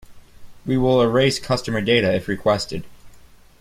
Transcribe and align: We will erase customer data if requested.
We 0.65 0.77
will 0.77 0.99
erase 1.03 1.37
customer 1.37 1.79
data 1.79 2.11
if 2.15 2.27
requested. 2.27 2.85